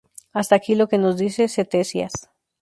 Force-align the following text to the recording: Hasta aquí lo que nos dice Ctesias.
Hasta 0.33 0.55
aquí 0.55 0.73
lo 0.73 0.87
que 0.89 0.97
nos 0.97 1.15
dice 1.19 1.45
Ctesias. 1.45 2.31